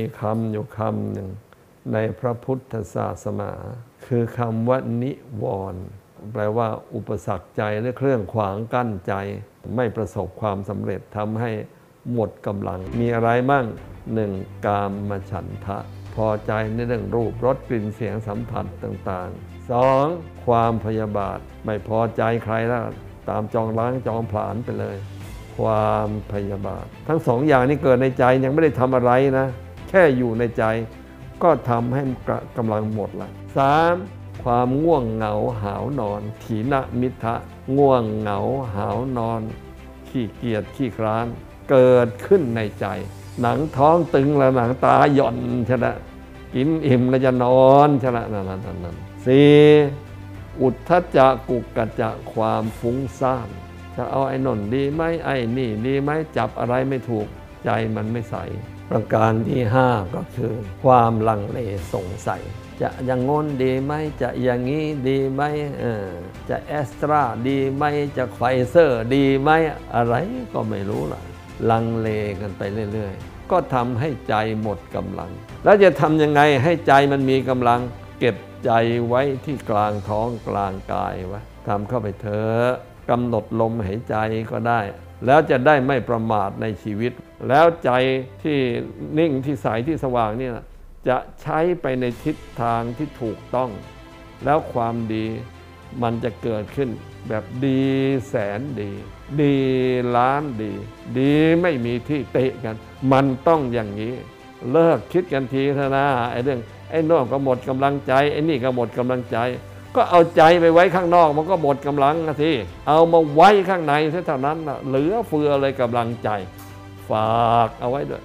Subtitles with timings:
[0.00, 1.28] มีคำอยู่คำหนึ่ง
[1.92, 3.52] ในพระพุทธศาสนา
[4.06, 5.84] คือคำว่านิวรณ์
[6.32, 9.14] แปลว่า อุปสรรคใจหรือเครื่องขวางกั้นใจ
[9.76, 11.50] ไม่ประสบความสำเร็จทำให้
[12.12, 13.66] หมดกำลัง มีอะไรมั่ง
[14.14, 14.32] หนึ่ง
[14.66, 15.78] กามมฉันทะ
[16.14, 20.06] พอใจในเรื่องรูปรสกลิ่นเสียงสัมผัสต่างๆสอง
[20.46, 22.84] ความพยาบาท ไม่พอใจใครแล้ว
[23.28, 24.96] ตามจองล้างจองผลาญไปเลย
[25.58, 29.46] ความพยาบาท ทั้งสองอย่างนี้เกิดในใจยังไม่ได้ทำอะไรนะ
[29.90, 30.64] แค่อยู่ในใจ
[31.42, 32.02] ก็ทำให้
[32.56, 33.94] กำลังหมดละสาม
[34.42, 37.34] ความง่วงเหงาหาวนอน ถีนมิทะ
[37.76, 38.38] ง่วงเหงา
[38.74, 39.40] หาวนอน
[40.08, 41.26] ขี้เกียจขี้คร้าน
[41.70, 42.86] เกิดขึ้นในใจ
[43.40, 45.36] หนังท้องตึงแล้วหนังตาหย่อน
[45.70, 45.92] ชนะ
[46.54, 49.58] กินอิ่มแล้วจะนอนชนะนั่นนั่นนั่นสี่
[50.62, 53.48] อุทธัจจกุกกุจจะความฟุ้งซ่าน
[53.96, 57.26] จะเอาไอ้นั่นดีไหมไอ้นี่ดีไหมจับอะไรไม่ถูก
[57.64, 58.36] ใจมันไม่ใส
[58.90, 61.58] ประการที่ห้าก็คือ ความลังเล
[61.94, 62.42] สงสัย
[62.80, 65.42] จะอย่างงั้นดีไหมจะอย่างนี้ดีไหม
[66.48, 67.84] จะแอสตราดีไหม
[68.16, 69.50] จะไฟเซอร์ดีไหม
[69.94, 70.14] อะไร
[70.52, 71.20] ก็ไม่รู้ล่ะ
[71.70, 72.08] ลังเล
[72.40, 75.30] กันไปเรื่อยๆ ก็ทำให้ใจหมดกำลัง
[75.64, 77.80] แล้วจะทำยังไงให้ใจมันมีกำลัง
[78.18, 78.70] เก็บใจ
[79.08, 82.70] ไว้ที่กลางท้องกลางกายว้ทำเข้าไปเถอะ
[83.10, 84.16] กำหนดลมหายใจ
[84.50, 84.80] ก็ได้
[85.26, 87.12] แล้วจะได้ไม่ประมาทในชีวิต
[87.48, 87.90] แล้วใจ
[88.42, 88.58] ที่
[89.18, 90.66] นิ่งที่ใสที่สว่างนี่นะ
[91.08, 93.70] จะใช้ไปในทิศทางที่ถูกต้อง
[94.44, 95.26] แล้วความดี
[96.02, 96.88] มันจะเกิดขึ้น
[97.28, 97.82] แบบดี
[98.28, 98.90] แสนดี
[99.40, 99.56] ดี
[100.16, 100.72] ล้านดี
[101.18, 102.76] ดีไม่มีที่เตะกัน
[103.12, 104.14] มันต้องอย่างนี้
[104.72, 109.38] เลิกคิดกันทีเถอะนะไอ้เรื่องไอ้นอกก็หมดกำลังใจไอ้นี่ก็หมดกำลังใจ
[109.96, 112.52] ก็เอาใจไปไว้ข้างนอกมันก็หมดกำลังนะที
[112.88, 113.94] เอามาไว้ข้างใน
[114.26, 116.28] เท่านั้นนะเหลือเฟือเลยกำลังใจ
[117.10, 118.22] ฝากเอาไว้ด้วย